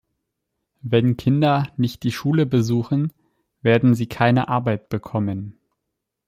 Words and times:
Wenn 0.81 1.15
Kinder 1.15 1.71
nicht 1.77 2.01
die 2.01 2.11
Schule 2.11 2.47
besuchen, 2.47 3.13
werden 3.61 3.93
sie 3.93 4.07
keine 4.07 4.47
Arbeit 4.47 4.89
bekommen. 4.89 5.59